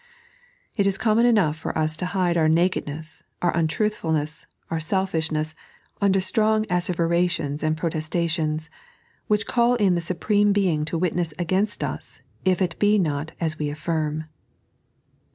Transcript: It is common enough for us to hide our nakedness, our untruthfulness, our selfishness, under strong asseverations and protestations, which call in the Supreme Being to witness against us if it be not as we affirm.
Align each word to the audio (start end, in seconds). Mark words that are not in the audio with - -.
It 0.75 0.87
is 0.87 0.97
common 0.97 1.27
enough 1.27 1.55
for 1.57 1.77
us 1.77 1.95
to 1.97 2.07
hide 2.07 2.35
our 2.35 2.49
nakedness, 2.49 3.21
our 3.43 3.55
untruthfulness, 3.55 4.47
our 4.71 4.79
selfishness, 4.79 5.53
under 6.01 6.19
strong 6.19 6.65
asseverations 6.71 7.61
and 7.61 7.77
protestations, 7.77 8.71
which 9.27 9.45
call 9.45 9.75
in 9.75 9.93
the 9.93 10.01
Supreme 10.01 10.53
Being 10.53 10.85
to 10.85 10.97
witness 10.97 11.35
against 11.37 11.83
us 11.83 12.19
if 12.43 12.63
it 12.63 12.79
be 12.79 12.97
not 12.97 13.33
as 13.39 13.59
we 13.59 13.69
affirm. 13.69 14.23